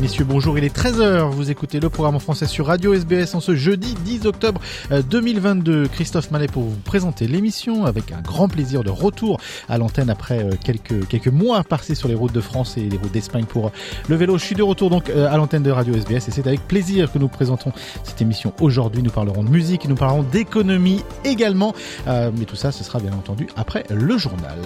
[0.00, 3.40] messieurs, bonjour, il est 13h, vous écoutez le programme en français sur Radio SBS en
[3.40, 4.60] ce jeudi 10 octobre
[4.92, 5.88] euh, 2022.
[5.88, 10.42] Christophe Mallet pour vous présenter l'émission avec un grand plaisir de retour à l'antenne après
[10.42, 13.66] euh, quelques, quelques mois passés sur les routes de France et les routes d'Espagne pour
[13.66, 13.70] euh,
[14.08, 14.38] le vélo.
[14.38, 17.12] Je suis de retour donc euh, à l'antenne de Radio SBS et c'est avec plaisir
[17.12, 19.02] que nous présentons cette émission aujourd'hui.
[19.02, 21.74] Nous parlerons de musique, nous parlerons d'économie également,
[22.06, 24.58] Euh, mais tout ça ce sera bien entendu après le journal.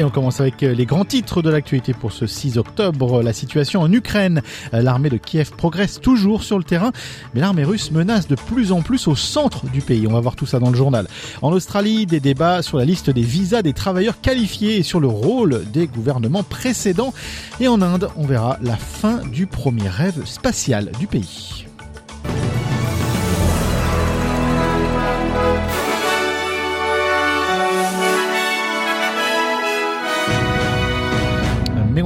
[0.00, 3.20] Et on commence avec euh, les grands titres de l'actualité pour ce 6 octobre.
[3.20, 4.42] La situation en Ukraine.
[4.72, 6.92] Euh, L'armée de Kiev progresse toujours sur le terrain,
[7.34, 10.06] mais l'armée russe menace de plus en plus au centre du pays.
[10.06, 11.08] On va voir tout ça dans le journal.
[11.42, 15.08] En Australie, des débats sur la liste des visas des travailleurs qualifiés et sur le
[15.08, 17.12] rôle des gouvernements précédents.
[17.58, 21.67] Et en Inde, on verra la fin du premier rêve spatial du pays.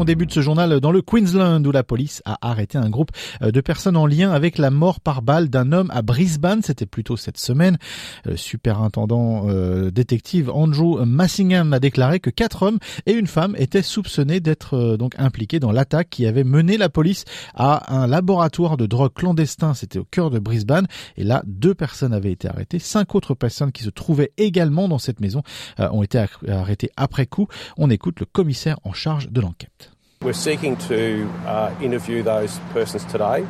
[0.03, 3.53] On débute ce journal dans le Queensland où la police a arrêté un groupe euh,
[3.53, 6.61] de personnes en lien avec la mort par balle d'un homme à Brisbane.
[6.61, 7.78] C'était plutôt cette semaine.
[8.25, 13.83] Le superintendant euh, détective Andrew Massingham a déclaré que quatre hommes et une femme étaient
[13.83, 18.77] soupçonnés d'être euh, donc impliqués dans l'attaque qui avait mené la police à un laboratoire
[18.77, 19.72] de drogue clandestin.
[19.72, 20.88] C'était au cœur de Brisbane.
[21.16, 22.81] Et là, deux personnes avaient été arrêtées.
[22.81, 25.44] Cinq autres personnes qui se trouvaient également dans cette maison
[25.78, 27.47] euh, ont été arrêtées après coup.
[27.77, 29.91] On écoute le commissaire en charge de l'enquête.
[30.22, 33.44] We're seeking to uh, interview those persons today.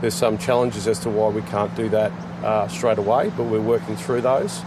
[0.00, 2.10] There's some challenges as to why we can't do that
[2.42, 4.60] uh, straight away, but we're working through those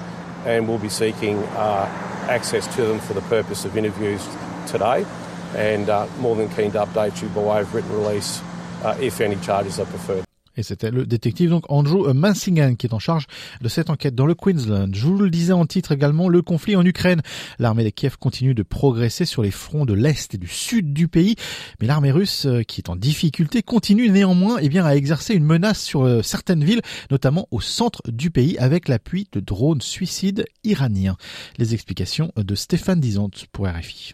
[0.46, 1.86] and we'll be seeking uh,
[2.30, 4.25] access to them for the purpose of interviews
[4.68, 5.06] today
[5.53, 8.41] and uh, more than keen to update you by way of written release
[8.86, 10.28] uh, if any charges are preferred.
[10.59, 13.28] Et c'était le détective donc Andrew Massingham qui est en charge
[13.62, 14.90] de cette enquête dans le Queensland.
[14.94, 17.22] Je vous le disais en titre également, le conflit en Ukraine.
[17.59, 21.08] L'armée de Kiev continue de progresser sur les fronts de l'Est et du Sud du
[21.08, 21.38] pays,
[21.80, 25.46] mais l'armée russe, euh, qui est en difficulté, continue néanmoins eh bien, à exercer une
[25.46, 30.44] menace sur euh, certaines villes, notamment au centre du pays, avec l'appui de drones suicides
[30.66, 31.16] iraniens.
[31.58, 34.14] Les explications de Stéphane Dizante pour RFI.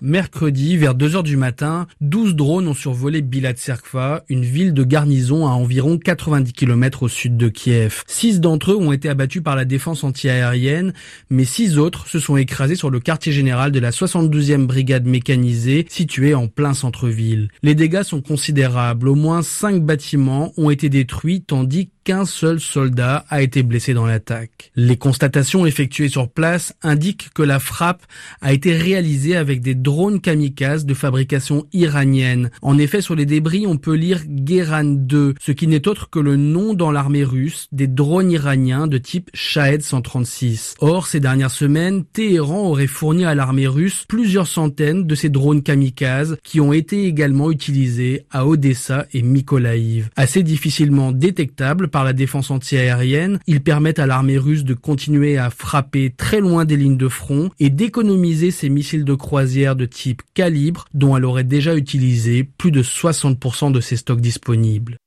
[0.00, 5.46] Mercredi, vers 2 heures du matin, 12 drones ont survolé Bilatserkva, une ville de garnison
[5.46, 8.04] à environ 90 km au sud de Kiev.
[8.06, 10.92] Six d'entre eux ont été abattus par la défense antiaérienne,
[11.30, 15.86] mais six autres se sont écrasés sur le quartier général de la 72e brigade mécanisée,
[15.88, 17.48] située en plein centre-ville.
[17.64, 19.08] Les dégâts sont considérables.
[19.08, 24.06] Au moins cinq bâtiments ont été détruits, tandis qu'un seul soldat a été blessé dans
[24.06, 24.72] l'attaque.
[24.76, 28.02] Les constatations effectuées sur place indiquent que la frappe
[28.40, 32.50] a été réalisée avec des drones kamikazes de fabrication iranienne.
[32.62, 36.18] En effet, sur les débris, on peut lire Geran 2, ce qui n'est autre que
[36.18, 40.74] le nom dans l'armée russe des drones iraniens de type Shahed 136.
[40.80, 45.62] Or, ces dernières semaines, Téhéran aurait fourni à l'armée russe plusieurs centaines de ces drones
[45.62, 50.10] kamikazes qui ont été également utilisés à Odessa et Mykolaïv.
[50.16, 55.50] Assez difficilement détectables par la défense antiaérienne, ils permettent à l'armée russe de continuer à
[55.50, 60.22] frapper très loin des lignes de front et d'économiser ses missiles de croisière de type
[60.34, 64.98] calibre dont elle aurait déjà utilisé plus de 60% de ses stocks disponibles.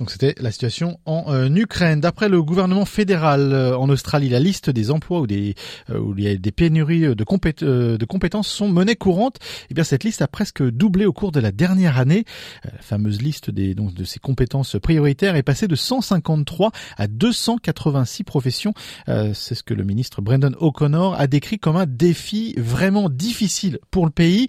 [0.00, 2.00] Donc c'était la situation en euh, Ukraine.
[2.00, 5.54] D'après le gouvernement fédéral euh, en Australie, la liste des emplois où, des,
[5.90, 9.36] euh, où il y a des pénuries de, compét de compétences sont monnaie courante.
[9.70, 12.24] Eh bien cette liste a presque doublé au cours de la dernière année.
[12.64, 18.24] la fameuse liste des, donc, de ces compétences prioritaires est passée de 153 à 286
[18.24, 18.72] professions.
[19.06, 24.06] C'est ce que le ministre Brendan O'Connor a décrit comme un défi vraiment difficile pour
[24.06, 24.48] le pays.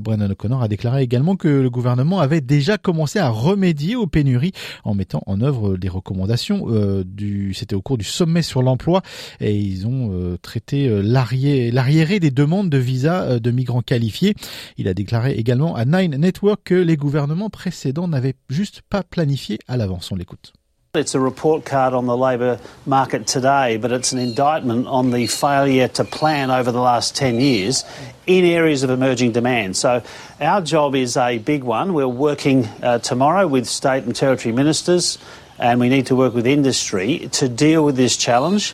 [0.00, 4.52] Brendan O'Connor a déclaré également que le gouvernement avait déjà commencé à remédier aux pénuries
[4.88, 9.02] en mettant en œuvre des recommandations euh, du c'était au cours du sommet sur l'emploi
[9.40, 14.34] et ils ont euh, traité euh, l'arriéré des demandes de visa de migrants qualifiés.
[14.76, 19.58] Il a déclaré également à Nine Network que les gouvernements précédents n'avaient juste pas planifié
[19.68, 20.10] à l'avance.
[20.12, 20.52] On l'écoute.
[20.94, 25.26] It's a report card on the labour market today, but it's an indictment on the
[25.26, 27.84] failure to plan over the last 10 years
[28.26, 29.76] in areas of emerging demand.
[29.76, 30.02] So
[30.40, 31.92] our job is a big one.
[31.92, 35.18] We're working uh, tomorrow with state and territory ministers,
[35.58, 38.72] and we need to work with industry to deal with this challenge.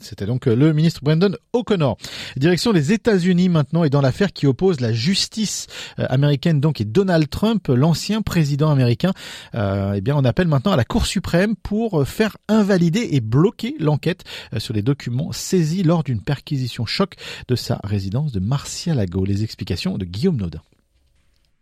[0.00, 1.96] C'était donc euh, le ministre Brandon O'Connor.
[2.36, 5.66] Direction les États-Unis maintenant et dans l'affaire qui oppose la justice
[5.98, 9.12] euh, américaine donc et Donald Trump, l'ancien président américain.
[9.54, 13.76] Euh, eh bien, on appelle maintenant à la Cour suprême pour faire invalider et bloquer
[13.78, 14.24] l'enquête
[14.58, 17.14] sur les documents saisis lors d'une perquisition choc
[17.48, 19.24] de sa résidence de Marcia-Lago.
[19.24, 20.60] Les explications de Guillaume Naudin.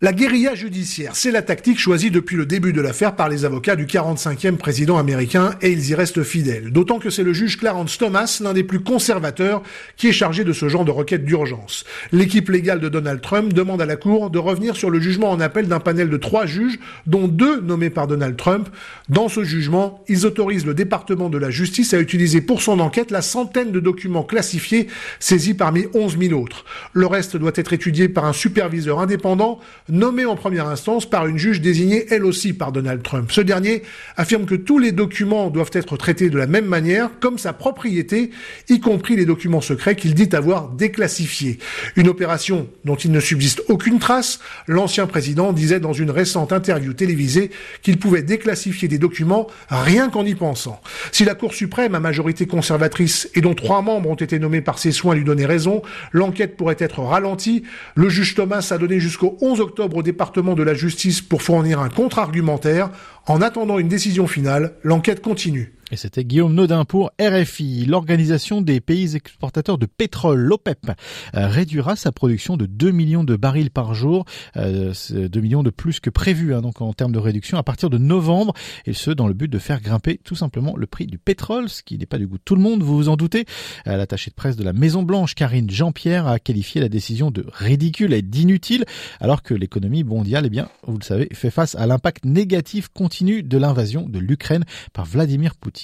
[0.03, 3.77] La guérilla judiciaire, c'est la tactique choisie depuis le début de l'affaire par les avocats
[3.77, 6.71] du 45e président américain et ils y restent fidèles.
[6.71, 9.63] D'autant que c'est le juge Clarence Thomas, l'un des plus conservateurs,
[9.97, 11.87] qui est chargé de ce genre de requête d'urgence.
[12.13, 15.41] L'équipe légale de Donald Trump demande à la Cour de revenir sur le jugement en
[15.41, 18.69] appel d'un panel de trois juges, dont deux nommés par Donald Trump.
[19.09, 23.11] Dans ce jugement, ils autorisent le département de la justice à utiliser pour son enquête
[23.11, 24.89] la centaine de documents classifiés
[25.21, 26.67] saisis parmi 11 000 autres.
[26.93, 31.39] Le reste doit être étudié par un superviseur indépendant nommé en première instance par une
[31.39, 33.31] juge désignée elle aussi par Donald Trump.
[33.31, 33.83] Ce dernier
[34.17, 38.31] affirme que tous les documents doivent être traités de la même manière, comme sa propriété,
[38.69, 41.59] y compris les documents secrets qu'il dit avoir déclassifiés.
[41.95, 44.41] Une opération dont il ne subsiste aucune trace.
[44.67, 47.51] L'ancien président disait dans une récente interview télévisée
[47.83, 50.81] qu'il pouvait déclassifier des documents rien qu'en y pensant.
[51.13, 54.79] Si la Cour suprême à majorité conservatrice et dont trois membres ont été nommés par
[54.79, 55.83] ses soins lui donnaient raison,
[56.13, 57.63] l'enquête pourrait être ralentie.
[57.95, 61.43] Le juge Thomas a donné jusqu'au 11 octobre octobre au département de la justice pour
[61.43, 62.89] fournir un contre-argumentaire.
[63.27, 65.76] En attendant une décision finale, l'enquête continue.
[65.93, 67.85] Et c'était Guillaume Nodin pour RFI.
[67.87, 70.91] L'organisation des pays exportateurs de pétrole, l'OPEP,
[71.37, 74.25] euh, réduira sa production de 2 millions de barils par jour,
[74.57, 77.89] euh, 2 millions de plus que prévu hein, donc en termes de réduction à partir
[77.89, 78.53] de novembre,
[78.85, 81.85] et ce dans le but de faire grimper tout simplement le prix du pétrole, ce
[81.85, 83.45] qui n'est pas du goût de tout le monde, vous vous en doutez.
[83.87, 87.47] Euh, l'attachée de presse de la Maison Blanche, Karine Jean-Pierre, a qualifié la décision de
[87.53, 88.87] ridicule et d'inutile,
[89.21, 93.45] alors que l'économie mondiale, eh bien, vous le savez, fait face à l'impact négatif continu
[93.45, 95.76] de l'invasion de l'Ukraine par Vladimir Poutine.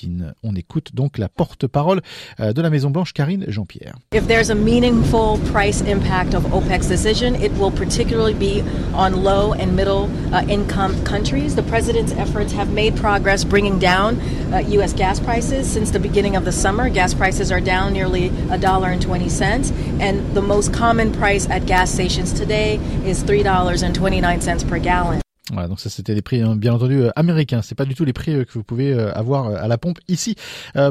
[0.43, 2.01] On écoute donc la porte-parole
[2.41, 3.95] euh, de la Maison Blanche, Karine Jean-Pierre.
[4.13, 8.63] If there's a meaningful price impact of OPEC's decision, it will particularly be
[8.95, 11.55] on low and middle uh, income countries.
[11.55, 14.21] The president's efforts have made progress bringing down
[14.53, 14.93] uh, U.S.
[14.93, 16.89] gas prices since the beginning of the summer.
[16.89, 21.49] Gas prices are down nearly a dollar and twenty cents, and the most common price
[21.51, 25.23] at gas stations today is three dollars and twenty nine cents per gallon.
[25.53, 27.61] Voilà, donc ça c'était des prix hein, bien entendu euh, américains.
[27.61, 29.99] C'est pas du tout les prix euh, que vous pouvez euh, avoir à la pompe
[30.09, 30.35] ici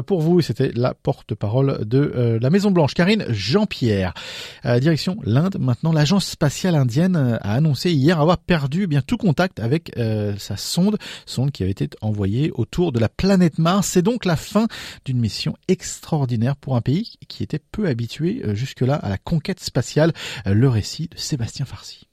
[0.06, 0.40] pour vous.
[0.40, 4.14] C'était la porte-parole de la Maison Blanche, Karine Jean-Pierre.
[4.80, 5.56] direction l'Inde.
[5.58, 9.92] Maintenant, l'agence spatiale indienne a annoncé hier avoir perdu eh bien tout contact avec
[10.38, 13.88] sa sonde, sonde qui avait été envoyée autour de la planète Mars.
[13.88, 14.68] C'est donc la fin
[15.04, 20.12] d'une mission extraordinaire pour un pays qui était peu habitué jusque-là à la conquête spatiale.
[20.46, 22.06] Le récit de Sébastien Farsi.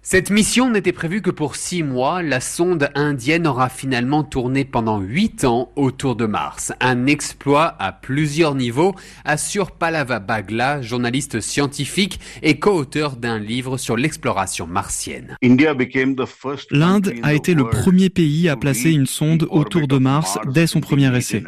[0.00, 2.22] Cette mission n'était prévue que pour six mois.
[2.22, 6.72] La sonde indienne aura finalement tourné pendant huit ans autour de Mars.
[6.80, 8.94] Un exploit à plusieurs niveaux,
[9.26, 15.36] assure Palava Bagla, journaliste scientifique et co-auteur d'un livre sur l'exploration martienne.
[16.70, 20.80] L'Inde a été le premier pays à placer une sonde autour de Mars dès son
[20.80, 21.44] premier essai.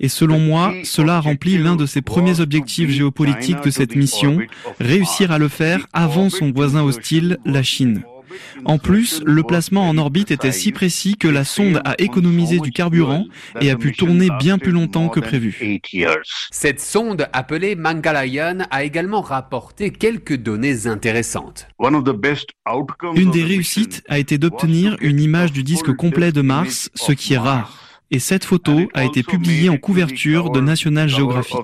[0.00, 4.38] Et selon moi, cela a rempli l'un de ses premiers objectifs géopolitiques de cette mission,
[4.80, 7.83] réussir à le faire avant son voisin hostile, la Chine.
[8.64, 12.72] En plus, le placement en orbite était si précis que la sonde a économisé du
[12.72, 13.26] carburant
[13.60, 15.80] et a pu tourner bien plus longtemps que prévu.
[16.50, 21.68] Cette sonde appelée Mangalayan a également rapporté quelques données intéressantes.
[23.14, 27.34] Une des réussites a été d'obtenir une image du disque complet de Mars, ce qui
[27.34, 27.83] est rare
[28.14, 31.56] et cette photo a été publiée en couverture de National Geographic.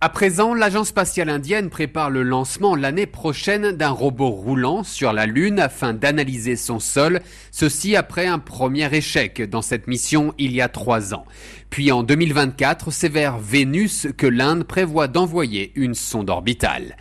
[0.00, 5.26] À présent, l'agence spatiale indienne prépare le lancement l'année prochaine d'un robot roulant sur la
[5.26, 10.60] Lune afin d'analyser son sol, ceci après un premier échec dans cette mission il y
[10.60, 11.24] a trois ans.
[11.70, 16.96] Puis en 2024, c'est vers Vénus que l'Inde prévoit d'envoyer une sonde orbitale.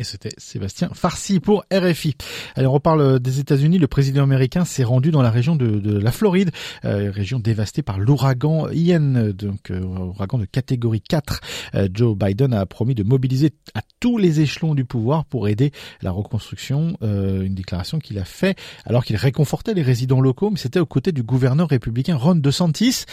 [0.00, 2.14] Et c'était Sébastien Farsi pour RFI.
[2.56, 3.76] Allez, on reparle des États-Unis.
[3.76, 6.50] Le président américain s'est rendu dans la région de, la Floride,
[6.86, 11.40] euh, région dévastée par l'ouragan Ian, donc euh, ouragan de catégorie 4.
[11.74, 15.70] Euh, Joe Biden a promis de mobiliser à tous les échelons du pouvoir pour aider
[16.00, 16.96] la reconstruction.
[17.02, 21.12] une déclaration qu'il a fait alors qu'il réconfortait les résidents locaux, mais c'était aux côtés
[21.12, 23.04] du gouverneur républicain Ron DeSantis.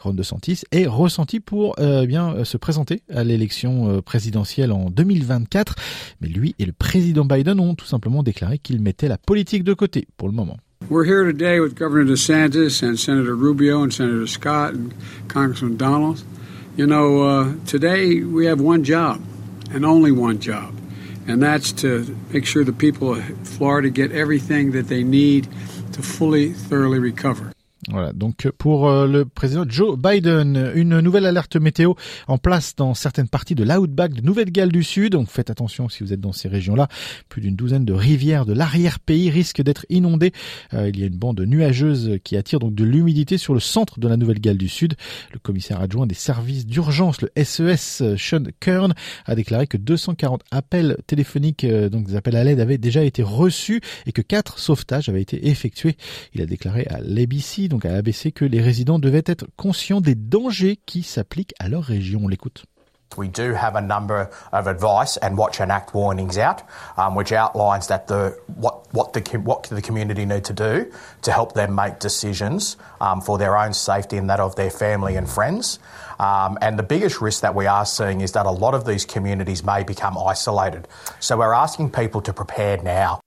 [0.00, 5.76] Ron DeSantis est ressenti pour bien se présenter à l'élection présidentielle en 2024,
[6.20, 9.74] mais lui et le président Biden ont tout simplement déclaré qu'ils mettaient la politique de
[9.74, 10.56] côté pour le moment.
[10.90, 14.92] We're here today with Governor DeSantis and Senator Rubio and Senator Scott and
[15.28, 16.24] Congressman Donald.
[16.76, 19.20] You know, uh, today we have one job
[19.72, 20.74] and only one job,
[21.28, 25.48] and that's to make sure the people of Florida get everything that they need
[25.92, 27.52] to fully, thoroughly recover.
[27.90, 31.94] Voilà, donc pour euh, le président Joe Biden, une nouvelle alerte météo
[32.28, 35.14] en place dans certaines parties de l'outback de Nouvelle-Galles du Sud.
[35.14, 36.86] Donc faites attention si vous êtes dans ces régions-là.
[37.28, 40.30] Plus d'une douzaine de rivières de l'arrière-pays risquent d'être inondées.
[40.74, 43.98] Euh, il y a une bande nuageuse qui attire donc de l'humidité sur le centre
[43.98, 44.94] de la Nouvelle-Galles du Sud.
[45.32, 48.94] Le commissaire adjoint des services d'urgence, le SES, Sean Kern,
[49.26, 53.24] a déclaré que 240 appels téléphoniques, euh, donc des appels à l'aide, avaient déjà été
[53.24, 55.96] reçus et que quatre sauvetages avaient été effectués.
[56.32, 60.14] Il a déclaré à l'ABC donc à ABC, que les résidents devaient être conscients des
[60.14, 62.20] dangers qui s'appliquent à leur région.
[62.24, 62.64] On l'écoute.
[63.18, 66.62] We do have a number of advice and watch and act warnings out,
[66.96, 70.90] um, which outlines that the what what the what the community need to do
[71.22, 75.16] to help them make decisions um, for their own safety and that of their family
[75.16, 75.78] and friends.
[76.18, 79.04] Um, and the biggest risk that we are seeing is that a lot of these
[79.04, 80.88] communities may become isolated.
[81.20, 83.21] So we're asking people to prepare now.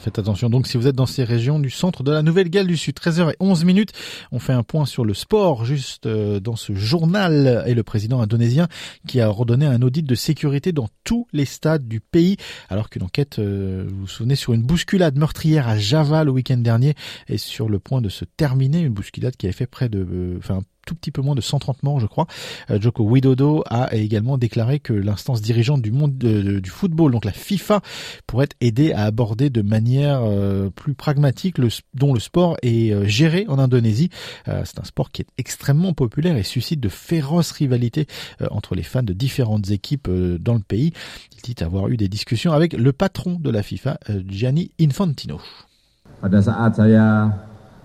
[0.00, 2.76] Faites attention donc si vous êtes dans ces régions du centre de la Nouvelle-Galles du
[2.76, 2.96] Sud.
[2.96, 3.92] 13h11 minutes.
[4.32, 8.20] On fait un point sur le sport juste euh, dans ce journal et le président
[8.20, 8.68] indonésien
[9.06, 12.36] qui a redonné un audit de sécurité dans tous les stades du pays
[12.68, 16.56] alors qu'une enquête, euh, vous vous souvenez, sur une bousculade meurtrière à Java le week-end
[16.56, 16.94] dernier
[17.28, 18.80] est sur le point de se terminer.
[18.80, 21.82] Une bousculade qui avait fait près de, euh, enfin, tout petit peu moins de 130
[21.82, 22.26] morts, je crois.
[22.70, 27.32] Euh, Joko Widodo a également déclaré que l'instance dirigeante du monde du football, donc la
[27.32, 27.82] FIFA,
[28.26, 33.04] pourrait aider à aborder de manière euh, plus pragmatique le, dont le sport est euh,
[33.04, 34.08] géré en Indonésie.
[34.46, 38.06] C'est un sport qui est extrêmement populaire et suscite de féroces rivalités
[38.50, 40.92] entre les fans de différentes équipes dans le pays.
[41.32, 45.40] Il dit avoir eu des discussions avec le patron de la FIFA, Gianni Infantino.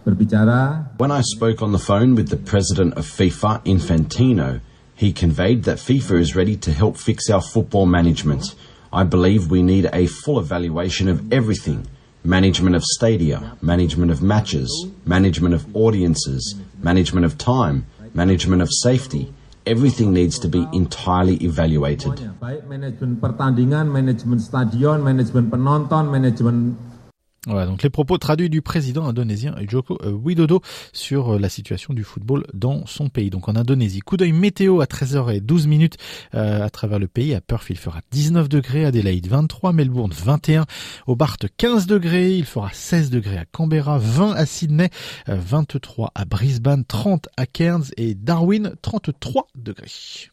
[0.03, 4.61] When I spoke on the phone with the president of FIFA, Infantino,
[4.95, 8.55] he conveyed that FIFA is ready to help fix our football management.
[8.91, 11.87] I believe we need a full evaluation of everything
[12.23, 19.33] management of stadia, management of matches, management of audiences, management of time, management of safety.
[19.65, 22.17] Everything needs to be entirely evaluated.
[22.39, 26.77] Baik Management pertandingan, management stadion, management penonton, management
[27.47, 30.61] Voilà, donc les propos traduits du président indonésien Joko euh, Widodo
[30.93, 33.31] sur euh, la situation du football dans son pays.
[33.31, 35.97] Donc en Indonésie, coup d'œil météo à 13h12 minutes
[36.35, 37.33] euh, à travers le pays.
[37.33, 40.67] À Perth, il fera 19 degrés, Adelaide 23, Melbourne 21,
[41.07, 44.91] Hobart 15 degrés, il fera 16 degrés à Canberra, 20 à Sydney,
[45.25, 50.29] 23 à Brisbane, 30 à Cairns et Darwin 33 degrés.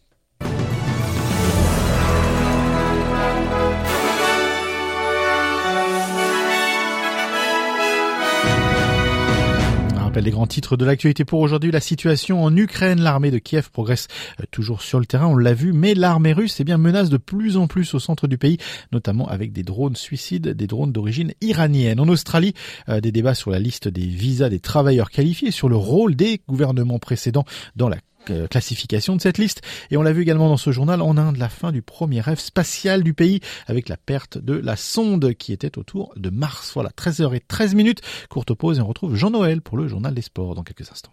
[10.17, 11.71] Les grands titres de l'actualité pour aujourd'hui.
[11.71, 14.09] La situation en Ukraine, l'armée de Kiev progresse
[14.41, 17.17] euh, toujours sur le terrain, on l'a vu, mais l'armée russe eh bien, menace de
[17.17, 18.59] plus en plus au centre du pays,
[18.93, 22.01] notamment avec des drones suicides, des drones d'origine iranienne.
[22.01, 22.55] En Australie,
[22.89, 26.41] euh, des débats sur la liste des visas des travailleurs qualifiés, sur le rôle des
[26.49, 27.45] gouvernements précédents
[27.77, 27.99] dans la
[28.51, 29.63] classification de cette liste.
[29.91, 32.39] Et on l'a vu également dans ce journal en Inde, la fin du premier rêve
[32.39, 36.73] spatial du pays avec la perte de la sonde qui était autour de Mars.
[36.75, 38.01] Voilà, 13h13 minutes.
[38.29, 41.13] Courte pause et on retrouve Jean-Noël pour le journal des sports dans quelques instants.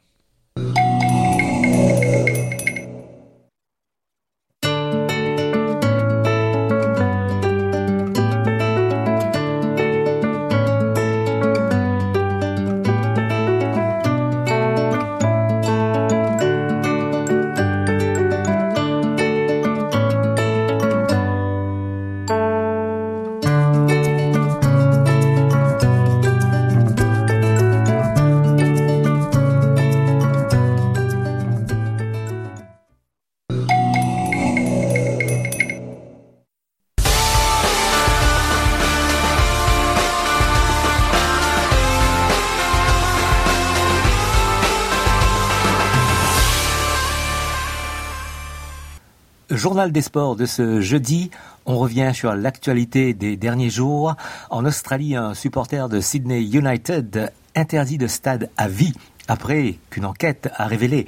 [49.65, 51.31] Journal des sports de ce jeudi,
[51.65, 54.13] on revient sur l'actualité des derniers jours.
[54.51, 58.93] En Australie, un supporter de Sydney United interdit de stade à vie
[59.27, 61.07] après qu'une enquête a révélé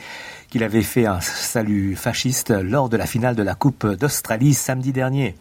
[0.50, 4.92] qu'il avait fait un salut fasciste lors de la finale de la Coupe d'Australie samedi
[4.92, 5.36] dernier.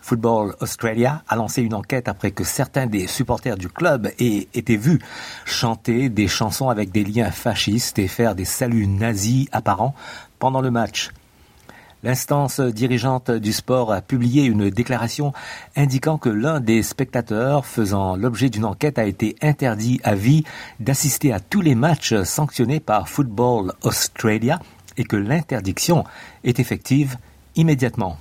[0.00, 4.78] Football Australia a lancé une enquête après que certains des supporters du club aient été
[4.78, 4.98] vus
[5.44, 9.94] chanter des chansons avec des liens fascistes et faire des saluts nazis apparents
[10.38, 11.10] pendant le match.
[12.02, 15.34] L'instance dirigeante du sport a publié une déclaration
[15.76, 20.44] indiquant que l'un des spectateurs faisant l'objet d'une enquête a été interdit à vie
[20.78, 24.60] d'assister à tous les matchs sanctionnés par Football Australia
[24.96, 26.04] et que l'interdiction
[26.42, 27.16] est effective
[27.54, 28.16] immédiatement.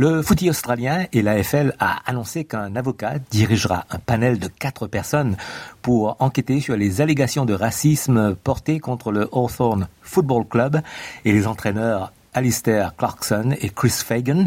[0.00, 5.36] Le footy australien et l'AFL a annoncé qu'un avocat dirigera un panel de quatre personnes
[5.82, 10.80] pour enquêter sur les allégations de racisme portées contre le Hawthorne Football Club
[11.24, 14.44] et les entraîneurs Alistair Clarkson et Chris Fagan,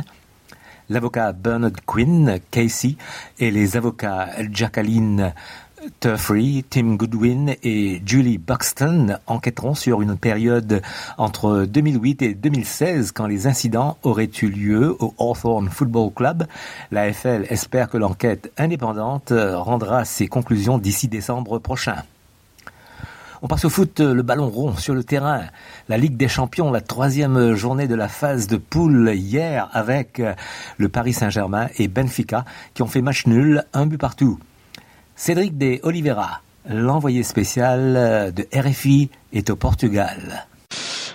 [0.87, 2.95] l'avocat Bernard Quinn, Casey,
[3.37, 5.33] et les avocats Jacqueline
[5.99, 10.81] Turfree, Tim Goodwin et Julie Buxton enquêteront sur une période
[11.17, 16.45] entre 2008 et 2016 quand les incidents auraient eu lieu au Hawthorne Football Club.
[16.91, 22.03] La FL espère que l'enquête indépendante rendra ses conclusions d'ici décembre prochain.
[23.41, 25.45] On passe au foot, le ballon rond sur le terrain.
[25.89, 30.21] La Ligue des Champions, la troisième journée de la phase de poule hier avec
[30.77, 32.45] le Paris Saint-Germain et Benfica
[32.75, 34.39] qui ont fait match nul, un but partout.
[35.23, 40.47] Cédric de Oliveira, l'envoyé spécial de RFI, est au Portugal.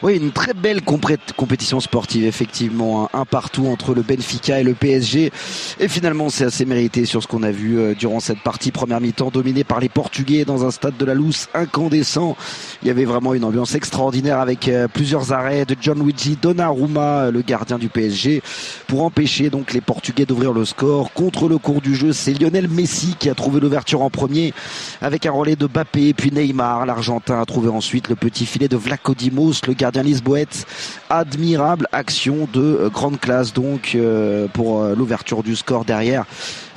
[0.02, 3.08] Oui, une très belle compétition sportive, effectivement.
[3.14, 5.32] Un, partout entre le Benfica et le PSG.
[5.80, 8.72] Et finalement, c'est assez mérité sur ce qu'on a vu euh, durant cette partie.
[8.72, 12.36] Première mi-temps dominée par les Portugais dans un stade de la Lousse incandescent.
[12.82, 17.30] Il y avait vraiment une ambiance extraordinaire avec euh, plusieurs arrêts de John Luigi Donnarumma,
[17.30, 18.42] le gardien du PSG,
[18.86, 21.12] pour empêcher donc les Portugais d'ouvrir le score.
[21.14, 24.52] Contre le cours du jeu, c'est Lionel Messi qui a trouvé l'ouverture en premier
[25.00, 26.84] avec un relais de Bappé, puis Neymar.
[26.84, 30.66] L'Argentin a trouvé ensuite le petit filet de Vlacodimos, le gardien Lisboète.
[31.10, 36.24] Admirable action de euh, grande classe donc euh, pour euh, l'ouverture du score derrière.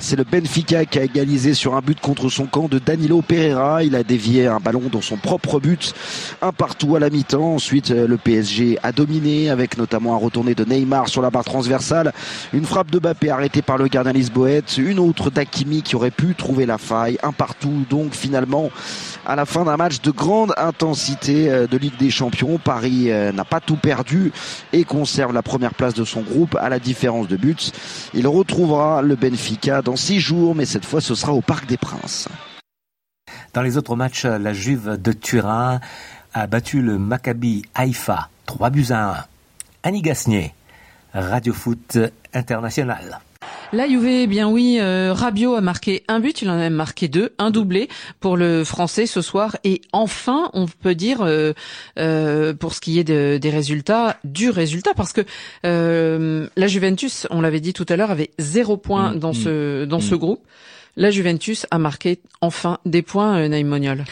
[0.02, 3.84] C'est le Benfica qui a égalisé sur un but contre son camp de Danilo Pereira.
[3.84, 5.92] Il a dévié un ballon dans son propre but.
[6.40, 7.54] Un partout à la mi-temps.
[7.54, 12.14] Ensuite, le PSG a dominé avec notamment un retourné de Neymar sur la barre transversale.
[12.54, 14.78] Une frappe de Bappé arrêtée par le gardien Lisboète.
[14.78, 17.18] Une autre d'Akimi qui aurait pu trouver la faille.
[17.22, 18.70] Un partout donc finalement
[19.26, 22.58] à la fin d'un match de grande intensité de Ligue des Champions.
[22.58, 24.32] Paris n'a pas tout perdu
[24.72, 27.54] et conserve la première place de son groupe à la différence de buts.
[28.14, 32.28] Il retrouvera le Benfica six jours, mais cette fois ce sera au Parc des Princes.
[33.52, 35.80] Dans les autres matchs, la Juve de Turin
[36.32, 39.24] a battu le Maccabi Haïfa 3 buts à 1.
[39.82, 40.54] Annie Gasnier,
[41.14, 41.98] Radio Foot
[42.34, 43.20] International.
[43.72, 46.74] La Juve, eh bien oui, euh, Rabiot a marqué un but, il en a même
[46.74, 49.56] marqué deux, un doublé pour le Français ce soir.
[49.62, 51.52] Et enfin, on peut dire, euh,
[51.98, 55.22] euh, pour ce qui est des résultats, du résultat, parce que
[55.62, 59.86] la Juventus, on l'avait dit tout à l'heure, avait zéro point mmh, dans ce mmh,
[59.86, 60.18] dans ce mmh.
[60.18, 60.44] groupe.
[60.96, 64.04] La Juventus a marqué enfin des points, Naïm Moniol.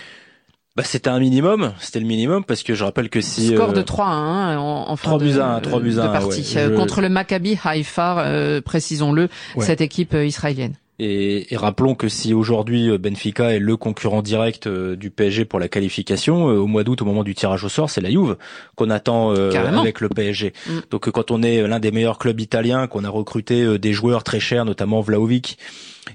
[0.78, 3.82] Bah, c'était un minimum, c'était le minimum parce que je rappelle que si score de
[3.82, 6.54] 3 1 en, en fin 3 buts de, 1, 3 buts 1, partie.
[6.56, 10.74] Euh, contre le Maccabi Haïfa euh, précisons-le, cette équipe euh, israélienne.
[10.98, 15.68] Et, et, rappelons que si aujourd'hui Benfica est le concurrent direct du PSG pour la
[15.68, 18.36] qualification, au mois d'août, au moment du tirage au sort, c'est la Juve
[18.74, 20.52] qu'on attend avec le PSG.
[20.66, 20.72] Mm.
[20.90, 24.40] Donc quand on est l'un des meilleurs clubs italiens, qu'on a recruté des joueurs très
[24.40, 25.58] chers, notamment Vlaovic,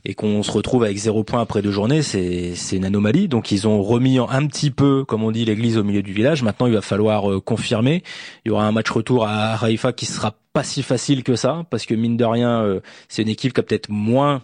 [0.06, 3.28] et qu'on se retrouve avec zéro point après deux journées, c'est c'est une anomalie.
[3.28, 6.44] Donc ils ont remis un petit peu, comme on dit, l'église au milieu du village.
[6.44, 8.04] Maintenant, il va falloir euh, confirmer.
[8.46, 11.66] Il y aura un match retour à Haïfa qui sera pas si facile que ça,
[11.70, 14.42] parce que mine de rien, euh, c'est une équipe qui a peut-être moins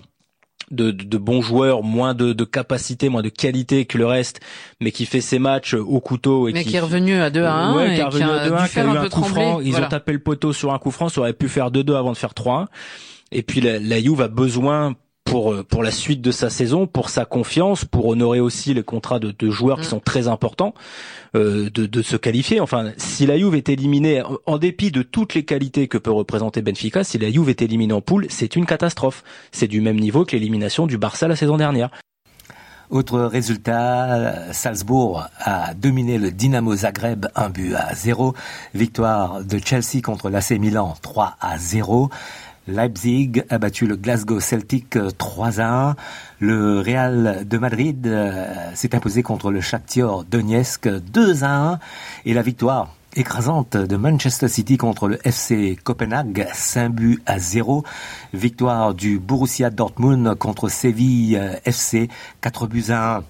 [0.72, 4.40] de, de, bons joueurs, moins de, de capacité, moins de qualité que le reste,
[4.80, 6.48] mais qui fait ses matchs au couteau.
[6.48, 7.76] Et mais qui, est revenu à 2 à 1.
[7.76, 9.62] Ouais, qui est revenu à 2 à 1, qui a eu un, coup franc.
[9.62, 12.12] Ils ont tapé le poteau sur un coup franc, ça aurait pu faire 2-2 avant
[12.12, 12.68] de faire 3-1.
[13.32, 14.96] Et puis la, la Juve a besoin
[15.30, 18.84] pour euh, pour la suite de sa saison, pour sa confiance, pour honorer aussi les
[18.84, 19.90] contrats de, de joueurs qui mm.
[19.90, 20.74] sont très importants,
[21.36, 22.60] euh, de, de se qualifier.
[22.60, 26.62] Enfin, si la Juve est éliminée, en, dépit de toutes les qualités que peut représenter
[26.62, 29.24] Benfica, si la Juve est éliminée en poule, c'est une catastrophe.
[29.52, 31.90] C'est du même niveau que l'élimination du Barça la saison dernière.
[32.90, 38.34] Autre résultat, Salzbourg a dominé le Dynamo Zagreb un but à 0.
[38.74, 42.10] Victoire de Chelsea contre l'AC Milan 3 à 0.
[42.70, 45.96] Leipzig a battu le Glasgow Celtic 3 euh, à 1.
[46.40, 51.80] Le Real de Madrid euh, s'est imposé contre le Shakhtar Donetsk 2 à 1.
[52.26, 57.84] Et la victoire écrasante de Manchester City contre le FC Copenhague, 5 buts à 0.
[58.34, 62.08] Victoire du Borussia Dortmund contre Séville euh, FC,
[62.42, 63.24] 4 buts à 1.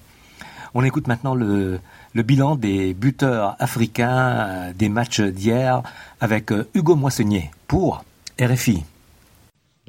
[0.76, 1.80] On écoute maintenant le,
[2.14, 5.82] le bilan des buteurs africains des matchs d'hier
[6.22, 8.04] avec Hugo Moissonnier pour
[8.40, 8.84] RFI.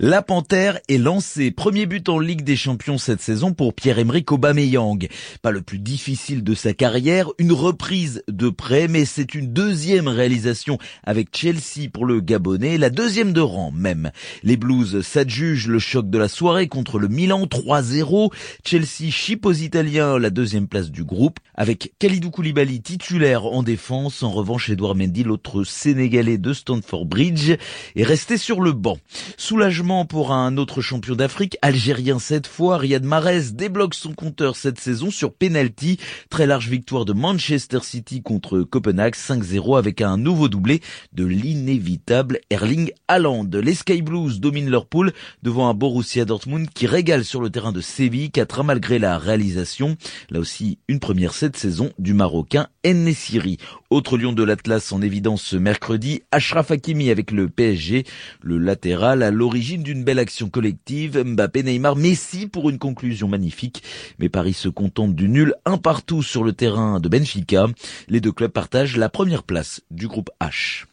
[0.03, 1.51] La Panthère est lancée.
[1.51, 5.07] Premier but en Ligue des Champions cette saison pour Pierre-Emerick Aubameyang.
[5.43, 10.09] Pas le plus difficile de sa carrière, une reprise de près, mais c'est une deuxième
[10.09, 14.11] réalisation avec Chelsea pour le Gabonais, la deuxième de rang même.
[14.43, 18.33] Les Blues s'adjugent le choc de la soirée contre le Milan 3-0.
[18.65, 24.23] Chelsea chip aux Italiens la deuxième place du groupe avec Khalidou Koulibaly titulaire en défense.
[24.23, 27.51] En revanche, Edouard Mendy, l'autre Sénégalais de Stamford Bridge,
[27.97, 28.97] est resté sur le banc.
[29.37, 34.79] Soulagement pour un autre champion d'Afrique, algérien cette fois, Riyad Mahrez débloque son compteur cette
[34.79, 35.99] saison sur penalty.
[36.29, 40.81] Très large victoire de Manchester City contre Copenhague 5-0 avec un nouveau doublé
[41.13, 43.49] de l'inévitable Erling Haaland.
[43.53, 47.73] Les Sky Blues dominent leur poule devant un Borussia Dortmund qui régale sur le terrain
[47.73, 49.97] de Séville 4 malgré la réalisation.
[50.31, 53.59] Là aussi, une première cette saison du Marocain Ennessiri.
[53.91, 58.05] Autre lion de l'Atlas en évidence ce mercredi, Ashraf Hakimi avec le PSG,
[58.41, 63.83] le latéral à l'origine d'une belle action collective, Mbappé, Neymar, Messi pour une conclusion magnifique.
[64.19, 67.67] Mais Paris se contente du nul un partout sur le terrain de Benfica.
[68.09, 70.85] Les deux clubs partagent la première place du groupe H.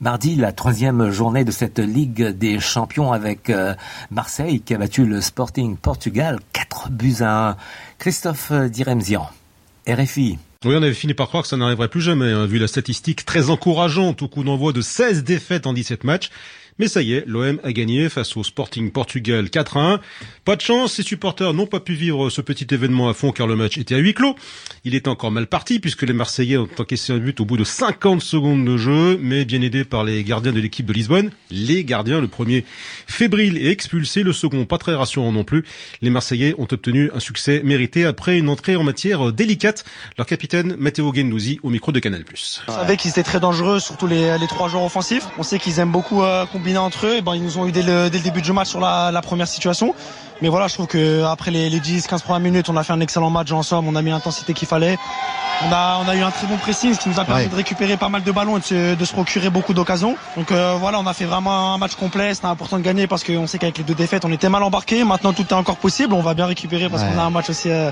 [0.00, 3.74] Mardi, la troisième journée de cette Ligue des Champions avec euh,
[4.10, 7.56] Marseille qui a battu le Sporting Portugal 4 buts à 1.
[7.98, 9.28] Christophe Diremzian,
[9.88, 10.38] RFI.
[10.64, 13.26] Oui, on avait fini par croire que ça n'arriverait plus jamais, hein, vu la statistique
[13.26, 16.30] très encourageante au coup d'envoi de 16 défaites en 17 matchs.
[16.80, 20.00] Mais ça y est, l'OM a gagné face au Sporting Portugal 4 1.
[20.44, 23.46] Pas de chance, ses supporters n'ont pas pu vivre ce petit événement à fond car
[23.46, 24.34] le match était à huis clos.
[24.84, 27.62] Il est encore mal parti puisque les Marseillais ont encaissé un but au bout de
[27.62, 31.30] 50 secondes de jeu, mais bien aidés par les gardiens de l'équipe de Lisbonne.
[31.52, 32.64] Les gardiens, le premier
[33.06, 35.64] fébrile et expulsé, le second pas très rassurant non plus.
[36.02, 39.84] Les Marseillais ont obtenu un succès mérité après une entrée en matière délicate.
[40.18, 42.24] Leur capitaine Matteo Gendouzi au micro de Canal+.
[42.66, 45.28] On savait qu'ils étaient très dangereux, surtout les, les trois joueurs offensifs.
[45.38, 46.44] On sait qu'ils aiment beaucoup euh,
[46.76, 47.20] entre eux.
[47.20, 49.94] Ben, ils nous ont eu dès le, début du match sur la, première situation.
[50.42, 53.00] Mais voilà, je trouve que après les, les 10-15 premières minutes, on a fait un
[53.00, 53.86] excellent match en somme.
[53.86, 54.96] On a mis l'intensité qu'il fallait.
[55.62, 57.54] On a, on a eu un très bon pressing, ce qui nous a permis de
[57.54, 60.16] récupérer pas mal de ballons et de se, de se procurer beaucoup d'occasions.
[60.36, 62.34] Donc euh, voilà, on a fait vraiment un match complet.
[62.34, 65.04] C'était important de gagner parce qu'on sait qu'avec les deux défaites, on était mal embarqué.
[65.04, 66.12] Maintenant, tout est encore possible.
[66.12, 67.90] On va bien récupérer parce qu'on a un match aussi euh,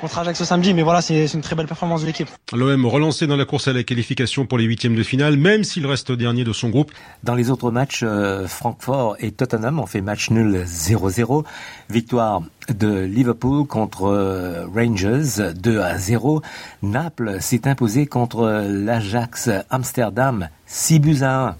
[0.00, 0.74] contre Ajax ce samedi.
[0.74, 2.28] Mais voilà, c'est une très belle performance de l'équipe.
[2.52, 5.86] L'OM relancé dans la course à la qualification pour les huitièmes de finale, même s'il
[5.86, 6.90] reste dernier de son groupe.
[7.22, 11.44] Dans les autres matchs, euh, Francfort et Tottenham ont fait match nul 0-0.
[11.90, 16.42] Victoire de Liverpool contre euh, Rangers 2 à 0.
[16.82, 21.56] Naples s'est imposé contre l'Ajax Amsterdam 6 buts à 1.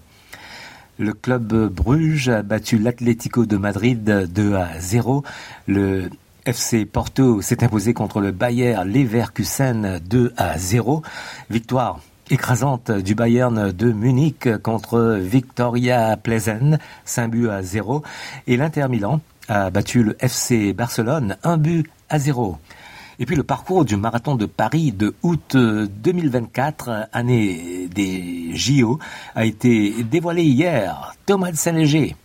[0.99, 5.25] Le club Bruges a battu l'Atlético de Madrid 2 à 0.
[5.67, 6.09] Le
[6.47, 11.03] FC Porto s'est imposé contre le Bayer Leverkusen 2 à 0.
[11.51, 18.03] Victoire écrasante du Bayern de Munich contre Victoria Pleasant, 5 buts à 0.
[18.47, 22.59] Et l'Inter Milan a battu le FC Barcelone, 1 but à 0.
[23.19, 28.99] Et puis le parcours du marathon de Paris de août 2024, année des JO,
[29.35, 31.15] a été dévoilé hier.
[31.27, 32.17] Thomas de Saint-Léger.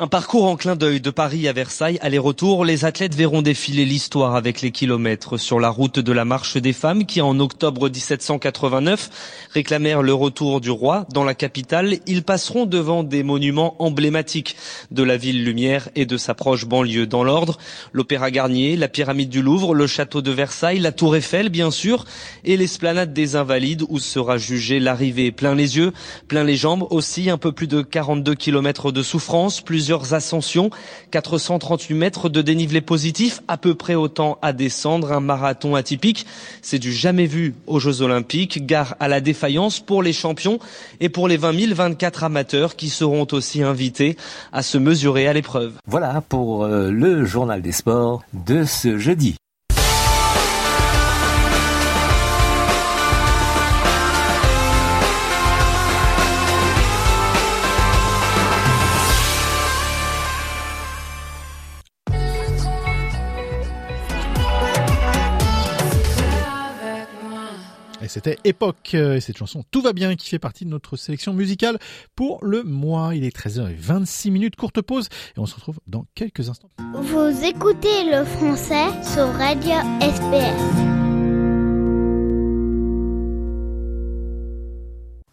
[0.00, 4.36] Un parcours en clin d'œil de Paris à Versailles, aller-retour, les athlètes verront défiler l'histoire
[4.36, 9.10] avec les kilomètres sur la route de la marche des femmes qui en octobre 1789
[9.52, 11.98] réclamèrent le retour du roi dans la capitale.
[12.06, 14.54] Ils passeront devant des monuments emblématiques
[14.92, 17.58] de la ville lumière et de sa proche banlieue dans l'ordre.
[17.92, 22.04] L'Opéra Garnier, la pyramide du Louvre, le château de Versailles, la tour Eiffel bien sûr
[22.44, 25.92] et l'esplanade des Invalides où sera jugée l'arrivée plein les yeux,
[26.28, 30.70] plein les jambes aussi, un peu plus de 42 kilomètres de souffrance, plusieurs ascensions,
[31.10, 36.26] 438 mètres de dénivelé positif, à peu près autant à descendre, un marathon atypique.
[36.62, 40.58] C'est du jamais vu aux Jeux Olympiques, gare à la défaillance pour les champions
[41.00, 44.16] et pour les 20 024 amateurs qui seront aussi invités
[44.52, 45.72] à se mesurer à l'épreuve.
[45.86, 49.36] Voilà pour euh, le journal des sports de ce jeudi.
[68.08, 71.32] C'était Époque euh, et cette chanson Tout va bien qui fait partie de notre sélection
[71.32, 71.78] musicale
[72.16, 73.14] pour le mois.
[73.14, 76.70] Il est 13h26 minutes, courte pause et on se retrouve dans quelques instants.
[76.94, 81.07] Vous écoutez le français sur Radio SPS.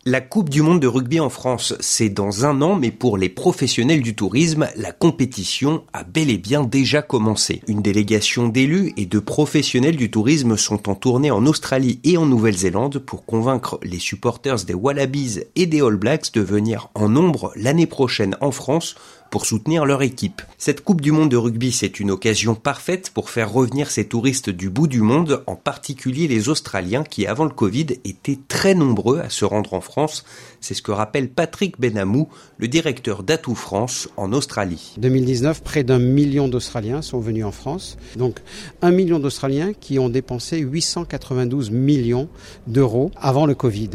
[0.08, 3.28] La Coupe du Monde de rugby en France, c'est dans un an, mais pour les
[3.28, 7.64] professionnels du tourisme, la compétition a bel et bien déjà commencé.
[7.68, 12.28] Une délégation d'élus et de professionnels du tourisme sont en tournée en Australie et en
[12.28, 17.52] Nouvelle-Zélande pour convaincre les supporters des Wallabies et des All Blacks de venir en nombre
[17.56, 18.94] l'année prochaine en France
[19.30, 20.42] pour soutenir leur équipe.
[20.58, 24.50] Cette Coupe du Monde de rugby, c'est une occasion parfaite pour faire revenir ces touristes
[24.50, 29.20] du bout du monde, en particulier les Australiens qui, avant le Covid, étaient très nombreux
[29.20, 30.26] à se rendre en France.
[30.62, 34.94] C'est ce que rappelle Patrick Benamou, le directeur d'Atout France en Australie.
[34.98, 37.98] 2019, près d'un million d'Australiens sont venus en France.
[38.16, 38.40] Donc,
[38.82, 42.30] un million d'Australiens qui ont dépensé 892 millions
[42.68, 43.90] d'euros avant le Covid.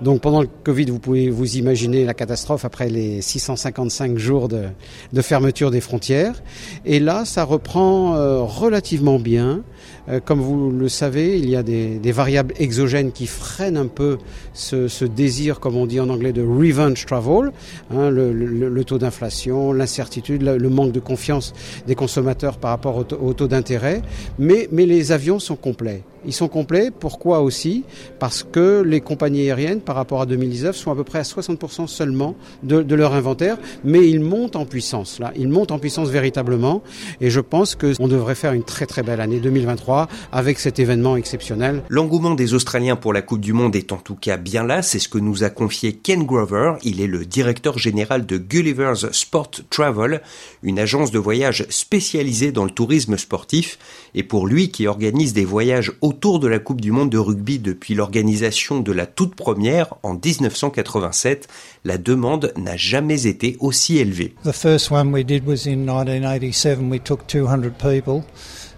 [0.00, 4.64] Donc, pendant le Covid, vous pouvez vous imaginer la catastrophe après les 655 jours de,
[5.12, 6.42] de fermeture des frontières.
[6.84, 9.62] Et là, ça reprend euh, relativement bien.
[10.08, 13.86] Euh, comme vous le savez, il y a des, des variables exogènes qui freinent un
[13.86, 14.18] peu
[14.52, 17.52] ce, ce, désir, comme on dit en anglais, de revenge travel,
[17.92, 21.52] hein, le, le, le, taux d'inflation, l'incertitude, le, manque de confiance
[21.86, 24.02] des consommateurs par rapport au, au taux d'intérêt.
[24.38, 26.02] Mais, mais les avions sont complets.
[26.24, 26.90] Ils sont complets.
[26.96, 27.84] Pourquoi aussi?
[28.20, 31.88] Parce que les compagnies aériennes, par rapport à 2019, sont à peu près à 60%
[31.88, 35.18] seulement de, de, leur inventaire, mais ils montent en puissance.
[35.18, 36.82] Là, ils montent en puissance véritablement.
[37.20, 39.91] Et je pense qu'on devrait faire une très très belle année 2023
[40.32, 41.82] avec cet événement exceptionnel.
[41.88, 44.82] L'engouement des Australiens pour la Coupe du Monde est en tout cas bien là.
[44.82, 46.74] C'est ce que nous a confié Ken Grover.
[46.82, 50.22] Il est le directeur général de Gulliver's Sport Travel,
[50.62, 53.78] une agence de voyage spécialisée dans le tourisme sportif.
[54.14, 57.58] Et pour lui qui organise des voyages autour de la Coupe du Monde de rugby
[57.58, 61.48] depuis l'organisation de la toute première en 1987,
[61.84, 64.34] la demande n'a jamais été aussi élevée.
[64.44, 66.90] The first one we did was in 1987.
[66.90, 68.22] We took 200 people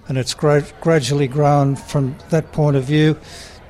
[0.08, 3.18] and it's gra gradually grown from that point of view.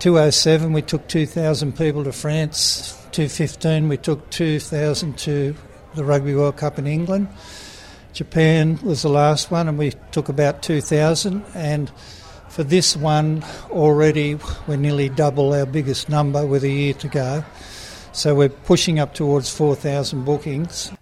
[0.00, 2.92] 207 we took 2000 people to France.
[3.12, 5.54] 215 we took 2000 to
[5.94, 7.28] the Rugby World Cup in England.
[8.12, 11.90] Japan was the last one and we took about 2000 and
[12.48, 17.44] for this one already we're nearly double our biggest number with a year to go.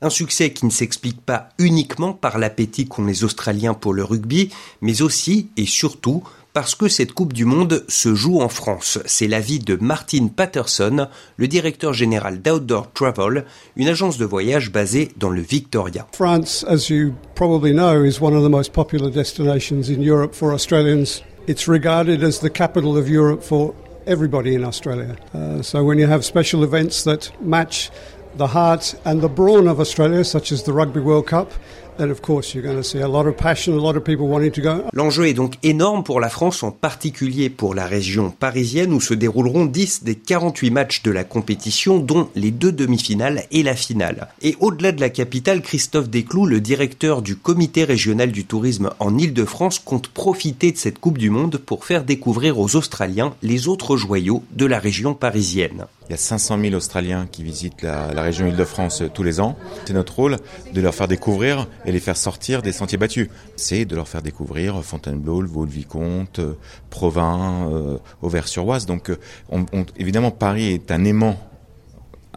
[0.01, 4.51] Un succès qui ne s'explique pas uniquement par l'appétit qu'ont les Australiens pour le rugby,
[4.81, 6.23] mais aussi et surtout
[6.53, 8.99] parce que cette Coupe du Monde se joue en France.
[9.07, 13.45] C'est l'avis de Martin Patterson, le directeur général d'Outdoor Travel,
[13.77, 16.07] une agence de voyage basée dans le Victoria.
[16.13, 20.53] France, as you probably know, is one of the most popular destinations in Europe for
[20.53, 21.23] Australians.
[21.49, 23.75] It's regarded as the capital of Europe for
[24.07, 25.17] everybody in Australia.
[25.35, 27.91] Uh, so when you have special events that match
[28.35, 31.53] the heart and the brawn of Australia, such as the Rugby World Cup,
[34.95, 39.13] L'enjeu est donc énorme pour la France, en particulier pour la région parisienne où se
[39.13, 44.29] dérouleront 10 des 48 matchs de la compétition, dont les deux demi-finales et la finale.
[44.41, 49.19] Et au-delà de la capitale, Christophe Desclous, le directeur du comité régional du tourisme en
[49.19, 53.97] Ile-de-France, compte profiter de cette Coupe du Monde pour faire découvrir aux Australiens les autres
[53.97, 55.85] joyaux de la région parisienne.
[56.09, 59.57] Il y a 500 000 Australiens qui visitent la, la région Île-de-France tous les ans.
[59.87, 60.37] C'est notre rôle
[60.73, 63.29] de leur faire découvrir et les faire sortir des sentiers battus.
[63.57, 66.41] C'est de leur faire découvrir Fontainebleau, le Vaux-le-Vicomte,
[66.91, 68.87] Provins, euh, Auvers-sur-Oise.
[68.87, 69.11] Donc,
[69.49, 71.39] on, on, évidemment, Paris est un aimant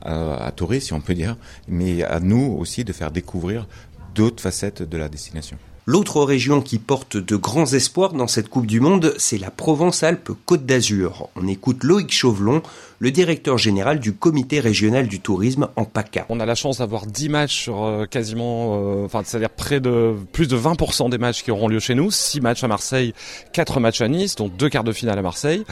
[0.02, 3.68] à, à touristes, si on peut dire, mais à nous aussi de faire découvrir
[4.14, 5.58] d'autres facettes de la destination.
[5.88, 10.66] L'autre région qui porte de grands espoirs dans cette Coupe du Monde, c'est la Provence-Alpes-Côte
[10.66, 11.30] d'Azur.
[11.36, 12.64] On écoute Loïc Chauvelon,
[13.00, 16.26] le directeur général du comité régional du tourisme en PACA.
[16.30, 20.14] On a la chance d'avoir 10 matchs sur euh, quasiment, euh, enfin c'est-à-dire près de
[20.32, 23.14] plus de 20% des matchs qui auront lieu chez nous, 6 matchs à Marseille,
[23.54, 25.64] 4 matchs à Nice, donc deux quarts de finale à Marseille.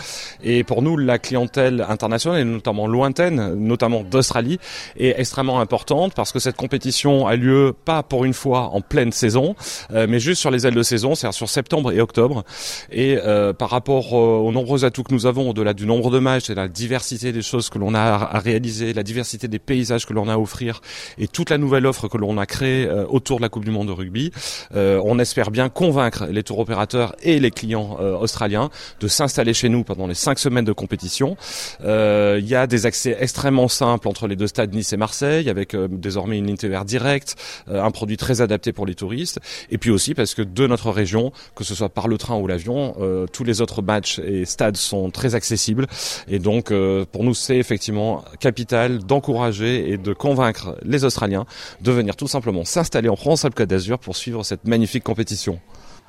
[0.44, 4.60] Et pour nous, la clientèle internationale, et notamment lointaine, notamment d'Australie,
[4.98, 9.12] est extrêmement importante parce que cette compétition a lieu pas pour une fois en pleine
[9.12, 9.56] saison,
[9.94, 12.44] euh, mais juste sur les ailes de saison, c'est-à-dire sur septembre et octobre.
[12.92, 16.50] Et euh, par rapport aux nombreux atouts que nous avons, au-delà du nombre de matchs
[16.50, 20.06] et de la diversité des choses que l'on a à réaliser, la diversité des paysages
[20.06, 20.82] que l'on a à offrir
[21.18, 23.72] et toute la nouvelle offre que l'on a créée euh, autour de la Coupe du
[23.72, 24.32] Monde de rugby,
[24.76, 29.54] euh, on espère bien convaincre les tours opérateurs et les clients euh, australiens de s'installer
[29.54, 31.38] chez nous pendant les cinq semaines de compétition.
[31.84, 35.76] Il y a des accès extrêmement simples entre les deux stades Nice et Marseille, avec
[35.76, 37.36] désormais une ligne TER directe,
[37.68, 41.32] un produit très adapté pour les touristes, et puis aussi parce que de notre région,
[41.56, 42.96] que ce soit par le train ou l'avion,
[43.32, 45.88] tous les autres matchs et stades sont très accessibles,
[46.28, 46.74] et donc
[47.06, 51.46] pour nous, c'est effectivement capital d'encourager et de convaincre les Australiens
[51.82, 55.60] de venir tout simplement s'installer en France, Alpes Côte d'Azur, pour suivre cette magnifique compétition.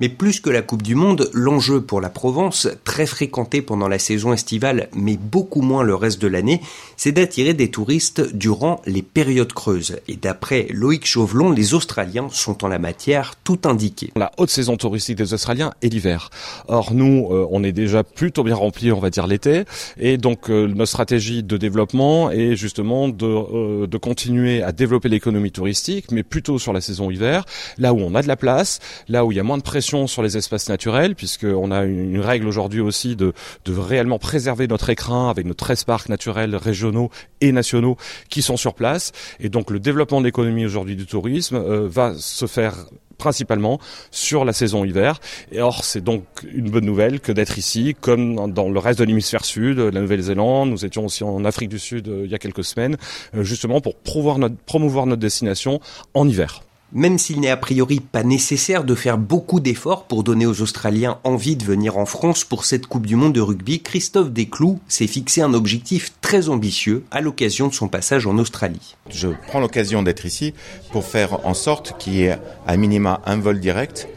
[0.01, 3.99] Mais plus que la Coupe du Monde, l'enjeu pour la Provence, très fréquentée pendant la
[3.99, 6.61] saison estivale, mais beaucoup moins le reste de l'année,
[6.97, 9.97] c'est d'attirer des touristes durant les périodes creuses.
[10.09, 14.11] Et d'après Loïc Chauvelon, les Australiens sont en la matière tout indiqués.
[14.17, 16.29] La haute saison touristique des Australiens est l'hiver.
[16.67, 19.63] Or, nous, euh, on est déjà plutôt bien rempli, on va dire l'été,
[19.97, 25.07] et donc euh, notre stratégie de développement est justement de, euh, de continuer à développer
[25.07, 27.45] l'économie touristique, mais plutôt sur la saison hiver,
[27.77, 29.84] là où on a de la place, là où il y a moins de pression
[29.85, 33.33] sur les espaces naturels, puisqu'on a une, règle aujourd'hui aussi de,
[33.65, 37.97] de réellement préserver notre écrin avec nos 13 parcs naturels régionaux et nationaux
[38.29, 39.11] qui sont sur place.
[39.39, 42.85] Et donc le développement de l'économie aujourd'hui du tourisme euh, va se faire
[43.17, 43.79] principalement
[44.11, 45.19] sur la saison hiver.
[45.51, 49.05] Et or, c'est donc une bonne nouvelle que d'être ici, comme dans le reste de
[49.05, 50.69] l'hémisphère sud, la Nouvelle-Zélande.
[50.69, 52.97] Nous étions aussi en Afrique du Sud euh, il y a quelques semaines,
[53.35, 55.79] euh, justement pour promouvoir promouvoir notre destination
[56.13, 56.64] en hiver.
[56.93, 61.19] Même s'il n'est a priori pas nécessaire de faire beaucoup d'efforts pour donner aux Australiens
[61.23, 65.07] envie de venir en France pour cette Coupe du Monde de rugby, Christophe Desclous s'est
[65.07, 68.95] fixé un objectif très ambitieux à l'occasion de son passage en Australie.
[69.09, 70.53] Je prends l'occasion d'être ici
[70.91, 74.07] pour faire en sorte qu'il y ait à minima un vol direct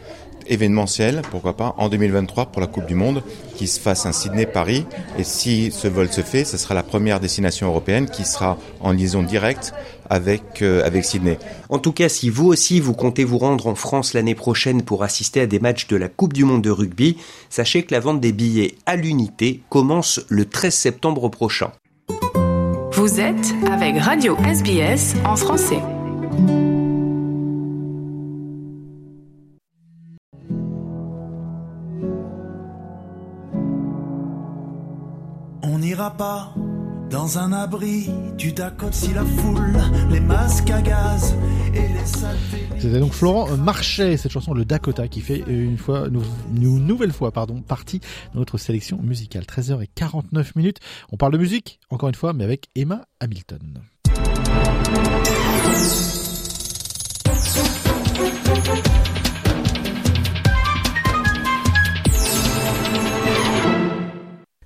[0.49, 3.23] événementiel, pourquoi pas, en 2023 pour la Coupe du Monde,
[3.55, 4.85] qui se fasse un Sydney-Paris.
[5.17, 8.91] Et si ce vol se fait, ce sera la première destination européenne qui sera en
[8.91, 9.73] liaison directe
[10.09, 11.37] avec, euh, avec Sydney.
[11.69, 15.03] En tout cas, si vous aussi vous comptez vous rendre en France l'année prochaine pour
[15.03, 17.17] assister à des matchs de la Coupe du Monde de rugby,
[17.49, 21.71] sachez que la vente des billets à l'unité commence le 13 septembre prochain.
[22.93, 25.79] Vous êtes avec Radio SBS en français.
[42.77, 47.31] C'était donc Florent Marchais, cette chanson Le Dakota qui fait une fois, une nouvelle fois,
[47.31, 49.43] pardon, partie de notre sélection musicale.
[49.43, 50.77] 13h49 minutes.
[51.11, 53.81] On parle de musique, encore une fois, mais avec Emma Hamilton.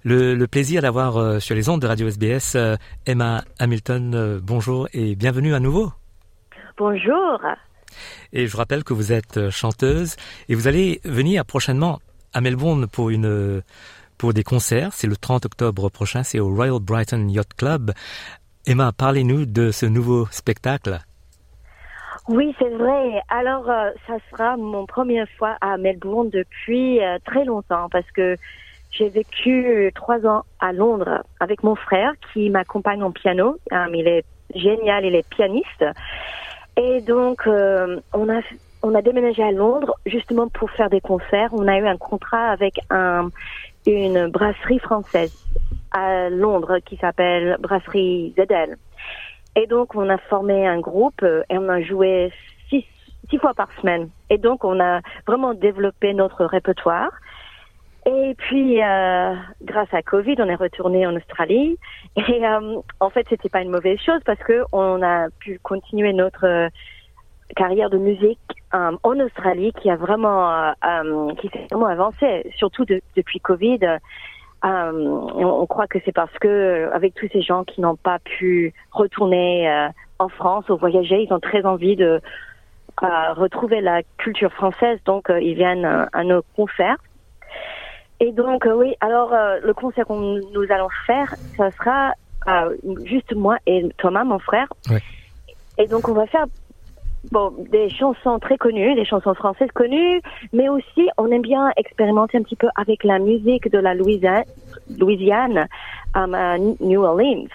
[0.05, 4.13] Le, plaisir d'avoir euh, sur les ondes de Radio SBS euh, Emma Hamilton.
[4.13, 5.93] Euh, bonjour et bienvenue à nouveau.
[6.77, 7.39] Bonjour.
[8.33, 10.17] Et je rappelle que vous êtes chanteuse
[10.49, 11.99] et vous allez venir prochainement
[12.33, 13.61] à Melbourne pour une
[14.17, 14.91] pour des concerts.
[14.91, 16.23] C'est le 30 octobre prochain.
[16.23, 17.93] C'est au Royal Brighton Yacht Club.
[18.67, 20.99] Emma, parlez-nous de ce nouveau spectacle.
[22.27, 23.21] Oui, c'est vrai.
[23.29, 23.65] Alors,
[24.07, 28.35] ça sera mon première fois à Melbourne depuis très longtemps parce que
[28.93, 33.58] j'ai vécu trois ans à Londres avec mon frère qui m'accompagne en piano.
[33.71, 34.23] Um, il est
[34.56, 35.86] génial, il est pianiste.
[36.77, 41.49] Et donc, euh, on a déménagé à Londres justement pour faire des concerts.
[41.53, 43.29] On a eu un contrat avec un,
[43.86, 45.34] une brasserie française
[45.91, 48.77] à Londres qui s'appelle Brasserie ZL.
[49.56, 52.32] Et donc, on a formé un groupe et on a joué
[52.69, 52.86] six,
[53.29, 54.10] six fois par semaine.
[54.29, 57.12] Et donc, on a vraiment développé notre répertoire.
[58.05, 61.77] Et puis, euh, grâce à Covid, on est retourné en Australie.
[62.17, 66.11] Et euh, en fait, c'était pas une mauvaise chose parce que on a pu continuer
[66.11, 66.67] notre euh,
[67.55, 68.39] carrière de musique
[68.73, 73.79] euh, en Australie, qui a vraiment, euh, qui s'est vraiment avancé, surtout depuis Covid.
[74.65, 78.73] On, on, croit que c'est parce que avec tous ces gens qui n'ont pas pu
[78.91, 79.89] retourner
[80.19, 82.21] en France ou voyager, ils ont très envie de
[83.01, 86.95] retrouver la culture française, donc ils viennent à nos concerts.
[88.23, 92.13] Et donc, euh, oui, alors euh, le concert que nous allons faire, ça sera
[92.47, 94.69] euh, juste moi et Thomas, mon frère.
[95.77, 96.45] Et donc, on va faire
[97.33, 100.21] bon, des chansons très connues, des chansons françaises connues,
[100.53, 104.45] mais aussi on aime bien expérimenter un petit peu avec la musique de la Louisiane,
[104.97, 105.67] Louisiane
[106.13, 107.49] à New Orleans,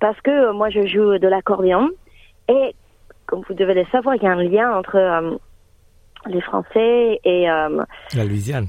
[0.00, 1.90] parce que moi je joue de l'accordéon
[2.48, 2.74] et
[3.26, 5.38] comme vous devez le savoir, il y a un lien entre
[6.28, 8.68] les Français et la Louisiane.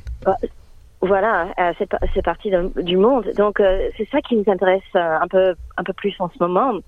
[1.06, 1.74] Voilà, euh,
[2.14, 3.32] c'est parti du monde.
[3.38, 6.36] Donc euh, c'est ça qui nous intéresse euh, un peu un peu plus en ce
[6.40, 6.80] moment.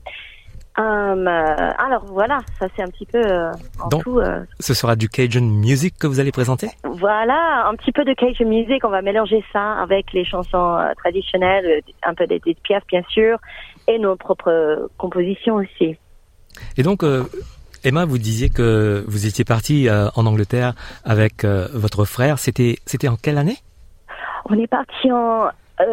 [0.80, 3.22] Hum, alors voilà, ça c'est un petit peu
[3.80, 4.22] en Donc, tout.
[4.60, 6.70] ce sera du Cajun music que vous allez présenter?
[6.84, 8.84] Voilà, un petit peu de Cajun music.
[8.86, 13.40] On va mélanger ça avec les chansons traditionnelles, un peu des pièces bien sûr,
[13.88, 15.96] et nos propres compositions aussi.
[16.78, 17.04] Et donc.
[17.84, 20.74] Emma, vous disiez que vous étiez partie en Angleterre
[21.06, 22.38] avec votre frère.
[22.40, 23.58] C'était c'était en quelle année?
[24.50, 25.50] On est parti en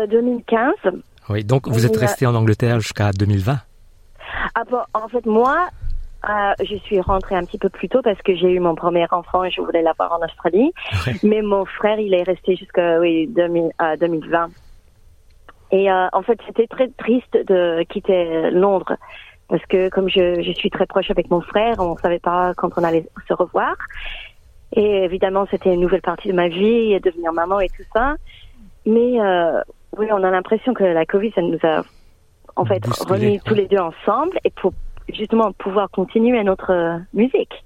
[0.09, 0.73] 2015.
[0.87, 0.91] Euh,
[1.31, 3.59] oui, donc vous êtes resté en Angleterre jusqu'à 2020
[4.55, 4.63] ah
[4.95, 5.69] En fait, moi,
[6.29, 9.07] Euh, je suis rentrée un petit peu plus tôt parce que j'ai eu mon premier
[9.11, 10.73] enfant et je voulais l'avoir en Australie.
[11.23, 13.71] Mais mon frère, il est resté jusqu'à oui, 2000,
[14.01, 14.49] 2020.
[15.73, 18.97] Et euh, en fait, c'était très triste de quitter Londres
[19.49, 22.71] parce que comme je, je suis très proche avec mon frère, on savait pas quand
[22.79, 23.77] on allait se revoir.
[24.73, 28.17] Et évidemment, c'était une nouvelle partie de ma vie, devenir maman et tout ça.
[28.87, 29.61] Mais euh,
[29.97, 31.83] oui, on a l'impression que la Covid, ça nous a
[32.57, 34.73] en fait remis tous les deux ensemble et pour
[35.13, 37.65] justement pouvoir continuer notre euh, musique.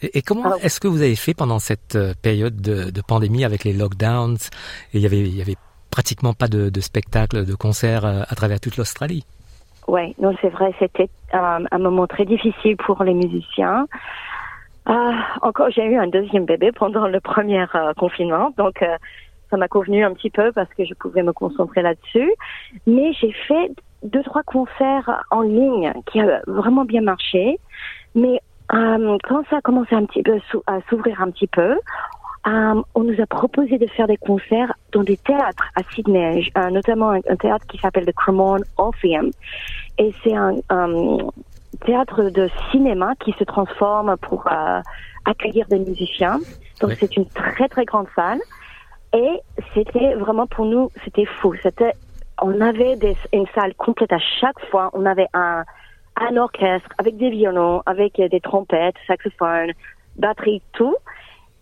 [0.00, 3.64] Et, comment est-ce que vous avez fait pendant cette euh, période de, de pandémie avec
[3.64, 4.36] les lockdowns?
[4.94, 5.56] Et il y avait, il y avait
[5.90, 9.24] pratiquement pas de, de spectacles, de concerts euh, à travers toute l'Australie
[9.88, 13.86] Oui, non, c'est vrai, c'était un, un, moment très difficile pour les musiciens.
[14.88, 17.64] Euh, encore, j'ai eu un deuxième bébé pendant le premier
[17.96, 18.82] confinement, donc
[19.50, 22.32] ça m'a convenu un petit peu parce que je pouvais me concentrer là-dessus.
[22.86, 23.70] Mais j'ai fait
[24.02, 27.58] deux trois concerts en ligne qui a vraiment bien marché,
[28.14, 28.40] mais
[28.72, 31.78] euh, quand ça a commencé un petit peu à s'ouvrir un petit peu,
[32.46, 36.70] euh, on nous a proposé de faire des concerts dans des théâtres à Sydney, euh,
[36.70, 39.30] notamment un, théâtre qui s'appelle le Cremorne Orpheum,
[39.98, 40.56] et c'est un,
[41.84, 44.48] théâtre de cinéma qui se transforme pour
[45.24, 46.38] accueillir des musiciens.
[46.80, 48.40] Donc c'est une très très grande salle.
[49.14, 49.40] Et
[49.74, 51.54] c'était vraiment pour nous, c'était fou.
[51.62, 51.92] C'était
[52.40, 54.90] on avait des, une salle complète à chaque fois.
[54.92, 55.64] On avait un,
[56.16, 59.72] un orchestre avec des violons, avec des trompettes, saxophones,
[60.16, 60.96] batterie, tout.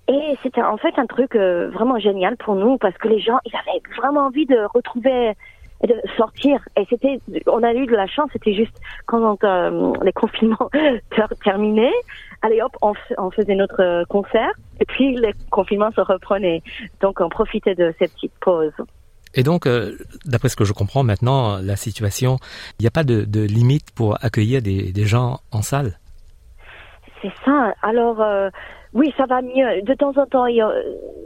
[0.08, 3.38] Et c'était en fait un truc euh, vraiment génial pour nous parce que les gens,
[3.44, 5.32] ils avaient vraiment envie de retrouver,
[5.82, 6.60] de sortir.
[6.76, 8.30] Et c'était, on a eu de la chance.
[8.32, 10.70] C'était juste quand euh, les confinements
[11.44, 11.94] terminaient,
[12.46, 14.52] allez hop, on, on, faisait notre concert.
[14.80, 16.62] Et puis les confinements se reprenaient.
[17.00, 18.72] Donc on profitait de cette petite pause.
[19.36, 19.92] Et donc, euh,
[20.24, 22.38] d'après ce que je comprends maintenant, la situation,
[22.78, 25.98] il n'y a pas de, de, limite pour accueillir des, des gens en salle?
[27.20, 27.74] C'est ça.
[27.82, 28.48] Alors, euh,
[28.94, 29.82] oui, ça va mieux.
[29.82, 30.46] De temps en temps,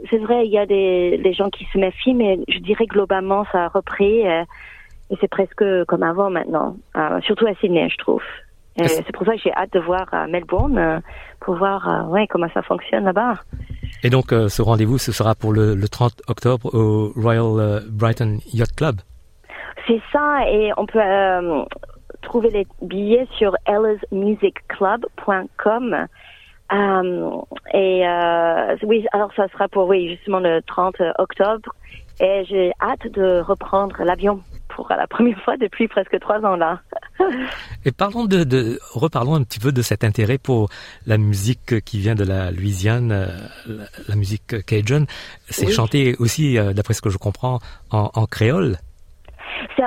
[0.09, 3.45] c'est vrai, il y a des, des, gens qui se méfient, mais je dirais globalement,
[3.51, 4.27] ça a repris.
[4.27, 4.43] Euh,
[5.09, 6.77] et c'est presque comme avant maintenant.
[7.25, 8.23] surtout à Sydney, je trouve.
[8.77, 11.01] C'est pour ça que j'ai hâte de voir Melbourne
[11.39, 13.35] pour voir ouais, comment ça fonctionne là-bas.
[14.03, 17.79] Et donc, euh, ce rendez-vous, ce sera pour le, le 30 octobre au Royal euh,
[17.87, 18.95] Brighton Yacht Club.
[19.87, 21.63] C'est ça, et on peut euh,
[22.21, 26.07] trouver les billets sur ellismusicclub.com.
[27.73, 28.05] et
[28.83, 31.75] oui, alors ça sera pour oui justement le 30 octobre,
[32.19, 34.41] et j'ai hâte de reprendre l'avion
[34.75, 36.81] pour la première fois depuis presque trois ans là.
[37.85, 40.69] Et parlons de, de, reparlons un petit peu de cet intérêt pour
[41.05, 43.27] la musique qui vient de la Louisiane, euh,
[44.07, 45.05] la, musique cajun.
[45.49, 47.59] C'est chanté aussi, euh, d'après ce que je comprends,
[47.91, 48.77] en, en créole.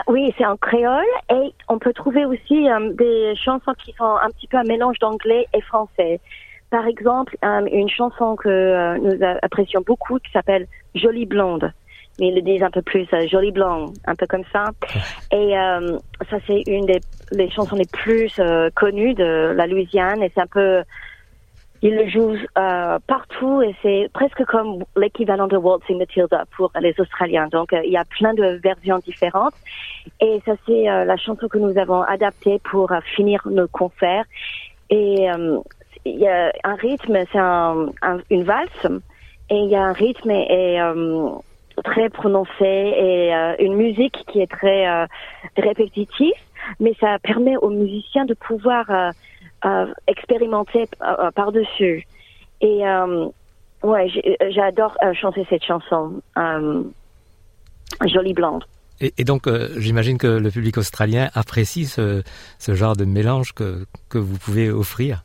[0.08, 4.28] Oui, c'est en créole et on peut trouver aussi euh, des chansons qui sont un
[4.30, 6.20] petit peu un mélange d'anglais et français.
[6.70, 10.66] Par exemple, une chanson que nous apprécions beaucoup qui s'appelle
[10.96, 11.72] Jolie Blonde
[12.18, 14.70] mais ils le disent un peu plus euh, joli blanc, un peu comme ça.
[15.32, 15.98] Et euh,
[16.30, 17.00] ça, c'est une des
[17.32, 20.82] les chansons les plus euh, connues de la Louisiane et c'est un peu
[21.82, 26.94] ils le jouent euh, partout et c'est presque comme l'équivalent de Waltzing Matilda pour les
[26.98, 27.48] Australiens.
[27.48, 29.52] Donc il y a plein de versions différentes
[30.20, 34.24] et ça c'est la chanson que nous avons adaptée pour finir nos concerts.
[34.88, 35.26] Et
[36.06, 37.88] il y a un rythme, c'est un,
[38.30, 38.86] une valse
[39.50, 40.80] et il y a un rythme et, et
[41.82, 45.06] très prononcé et euh, une musique qui est très euh,
[45.56, 46.34] répétitive,
[46.80, 50.88] mais ça permet aux musiciens de pouvoir euh, expérimenter
[51.34, 52.06] par-dessus.
[52.60, 52.82] Et
[53.82, 54.10] ouais,
[54.50, 56.22] j'adore chanter cette chanson,
[58.06, 58.64] Jolie Blonde.
[59.00, 59.48] Et, et donc,
[59.78, 62.22] j'imagine que le public australien apprécie ce,
[62.58, 65.24] ce genre de mélange que, que vous pouvez offrir.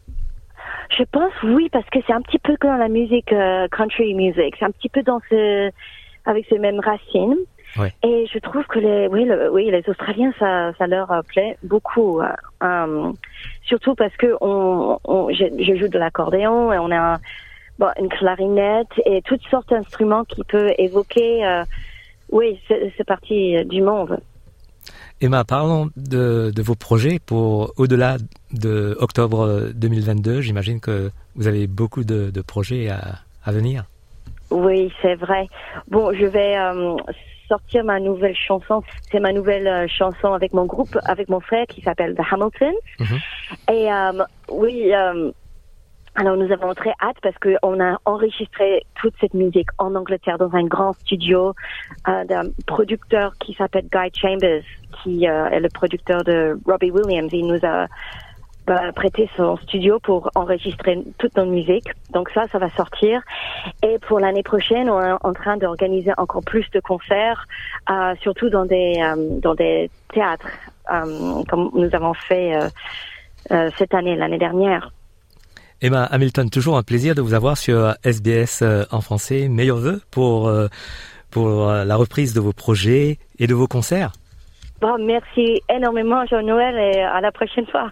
[0.98, 3.34] Je pense oui, parce que c'est un petit peu comme la musique
[3.72, 4.56] country music.
[4.58, 5.70] C'est un petit peu dans ce
[6.26, 7.38] avec ces mêmes racines.
[8.04, 12.20] Et je trouve que les, oui, oui, les Australiens, ça, ça leur plaît beaucoup.
[12.20, 12.28] Euh,
[12.64, 13.12] euh,
[13.64, 17.20] surtout parce que on, on je, joue de l'accordéon et on a
[17.78, 21.64] bon, une clarinette et toutes sortes d'instruments qui peuvent évoquer, euh,
[22.32, 24.20] oui, cette partie du monde.
[25.22, 28.18] Emma, parlons de, de vos projets pour au-delà
[28.52, 30.42] de octobre 2022.
[30.42, 33.84] J'imagine que vous avez beaucoup de, de projets à, à venir.
[34.52, 35.48] Oui, c'est vrai.
[35.88, 36.96] Bon, je vais euh,
[37.48, 38.84] sortir ma nouvelle chanson.
[39.12, 42.74] C'est ma nouvelle euh, chanson avec mon groupe, avec mon frère qui s'appelle The Hamilton.
[43.00, 43.18] Mhm.
[43.72, 44.92] Et euh, oui,
[46.16, 50.54] alors nous avons très hâte parce qu'on a enregistré toute cette musique en Angleterre dans
[50.54, 51.54] un grand studio
[52.06, 54.64] d'un producteur qui s'appelle Guy Chambers,
[55.02, 57.30] qui est le producteur de Robbie Williams.
[57.32, 57.88] Il nous a
[58.96, 61.88] prêté son studio pour enregistrer toute notre musique.
[62.12, 63.22] Donc ça, ça va sortir.
[63.84, 67.46] Et pour l'année prochaine, on est en train d'organiser encore plus de concerts,
[67.90, 70.48] euh, surtout dans des euh, dans des théâtres,
[70.92, 72.54] euh, comme nous avons fait
[73.78, 74.92] cette année, l'année dernière.
[75.82, 79.48] Emma Hamilton, toujours un plaisir de vous avoir sur SBS en français.
[79.48, 80.52] Meilleurs vœux pour
[81.32, 84.12] pour la reprise de vos projets et de vos concerts.
[84.82, 87.92] Bon, merci énormément, Jean-Noël, et à la prochaine fois.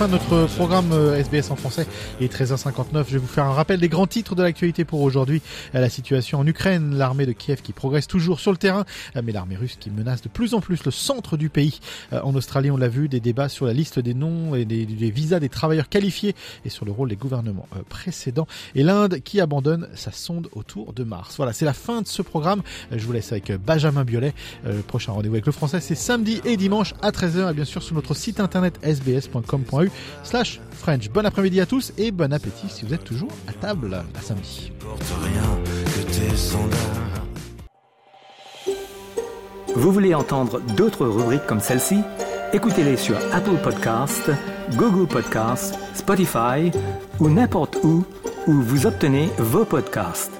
[0.00, 1.86] Fin de notre programme SBS euh, en français.
[2.22, 3.04] Est 13h59.
[3.06, 5.42] Je vais vous faire un rappel des grands titres de l'actualité pour aujourd'hui.
[5.74, 8.86] La situation en Ukraine, l'armée de Kiev qui progresse toujours sur le terrain,
[9.16, 11.80] euh, mais l'armée russe qui menace de plus en plus le centre du pays.
[12.14, 14.86] Euh, en Australie, on l'a vu, des débats sur la liste des noms et des,
[15.10, 16.34] visas des travailleurs qualifiés
[16.64, 18.46] et sur le rôle des gouvernements précédents.
[18.74, 21.36] Et l'Inde qui abandonne sa sonde autour de Mars.
[21.36, 22.62] Voilà, c'est la fin de ce programme.
[22.90, 24.32] Je vous laisse avec Benjamin Biolay.
[24.64, 27.82] Le prochain rendez-vous avec le français, c'est samedi et dimanche à 13h et bien sûr
[27.82, 29.64] sur notre site internet sbs.com
[30.22, 31.10] slash French.
[31.10, 34.72] Bon après-midi à tous et bon appétit si vous êtes toujours à table à samedi.
[39.74, 42.00] Vous voulez entendre d'autres rubriques comme celle-ci?
[42.52, 44.30] Écoutez-les sur Apple Podcasts,
[44.76, 46.70] Google Podcasts, Spotify
[47.20, 48.04] ou n'importe où
[48.46, 50.39] où vous obtenez vos podcasts.